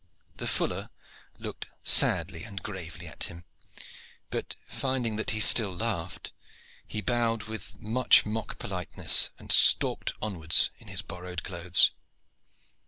The 0.37 0.47
fuller 0.47 0.89
looked 1.37 1.67
sadly 1.83 2.43
and 2.43 2.63
gravely 2.63 3.05
at 3.05 3.25
him; 3.25 3.45
but 4.31 4.55
finding 4.65 5.15
that 5.17 5.29
he 5.29 5.39
still 5.39 5.71
laughed, 5.71 6.33
he 6.87 7.01
bowed 7.01 7.43
with 7.43 7.79
much 7.79 8.25
mock 8.25 8.57
politeness 8.57 9.29
and 9.37 9.51
stalked 9.51 10.13
onwards 10.19 10.71
in 10.79 10.87
his 10.87 11.03
borrowed 11.03 11.43
clothes. 11.43 11.91